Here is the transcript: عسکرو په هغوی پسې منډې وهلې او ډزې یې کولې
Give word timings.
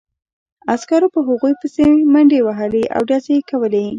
عسکرو 0.73 1.07
په 1.15 1.19
هغوی 1.27 1.53
پسې 1.61 1.85
منډې 2.13 2.39
وهلې 2.43 2.83
او 2.95 3.01
ډزې 3.09 3.33
یې 3.37 3.45
کولې 3.49 3.85